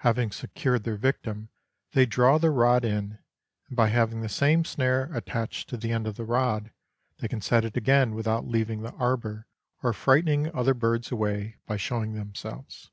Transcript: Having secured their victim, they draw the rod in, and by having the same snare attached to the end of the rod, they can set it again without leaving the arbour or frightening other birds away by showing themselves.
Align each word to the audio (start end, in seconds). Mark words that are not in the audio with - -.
Having 0.00 0.32
secured 0.32 0.84
their 0.84 0.98
victim, 0.98 1.48
they 1.92 2.04
draw 2.04 2.36
the 2.36 2.50
rod 2.50 2.84
in, 2.84 3.18
and 3.68 3.74
by 3.78 3.88
having 3.88 4.20
the 4.20 4.28
same 4.28 4.66
snare 4.66 5.04
attached 5.14 5.70
to 5.70 5.78
the 5.78 5.92
end 5.92 6.06
of 6.06 6.16
the 6.16 6.26
rod, 6.26 6.72
they 7.20 7.28
can 7.28 7.40
set 7.40 7.64
it 7.64 7.74
again 7.74 8.14
without 8.14 8.46
leaving 8.46 8.82
the 8.82 8.92
arbour 8.96 9.46
or 9.82 9.94
frightening 9.94 10.54
other 10.54 10.74
birds 10.74 11.10
away 11.10 11.56
by 11.66 11.78
showing 11.78 12.12
themselves. 12.12 12.90